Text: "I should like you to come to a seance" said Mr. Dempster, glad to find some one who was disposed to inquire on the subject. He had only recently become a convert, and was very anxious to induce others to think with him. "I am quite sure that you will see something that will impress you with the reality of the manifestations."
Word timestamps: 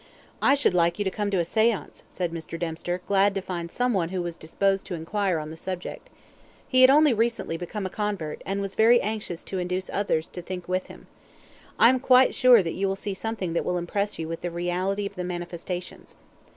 "I 0.41 0.55
should 0.55 0.73
like 0.73 0.97
you 0.97 1.05
to 1.05 1.11
come 1.11 1.29
to 1.29 1.37
a 1.37 1.45
seance" 1.45 2.05
said 2.09 2.31
Mr. 2.31 2.57
Dempster, 2.57 3.01
glad 3.05 3.35
to 3.35 3.39
find 3.41 3.71
some 3.71 3.93
one 3.93 4.09
who 4.09 4.23
was 4.23 4.35
disposed 4.35 4.87
to 4.87 4.95
inquire 4.95 5.37
on 5.37 5.51
the 5.51 5.55
subject. 5.57 6.09
He 6.67 6.81
had 6.81 6.89
only 6.89 7.13
recently 7.13 7.55
become 7.55 7.85
a 7.85 7.89
convert, 7.91 8.41
and 8.43 8.61
was 8.61 8.73
very 8.73 8.99
anxious 8.99 9.43
to 9.43 9.59
induce 9.59 9.91
others 9.93 10.27
to 10.29 10.41
think 10.41 10.67
with 10.67 10.85
him. 10.87 11.05
"I 11.77 11.89
am 11.89 11.99
quite 11.99 12.33
sure 12.33 12.63
that 12.63 12.73
you 12.73 12.87
will 12.87 12.95
see 12.95 13.13
something 13.13 13.53
that 13.53 13.63
will 13.63 13.77
impress 13.77 14.17
you 14.17 14.27
with 14.27 14.41
the 14.41 14.49
reality 14.49 15.05
of 15.05 15.13
the 15.13 15.23
manifestations." 15.23 16.15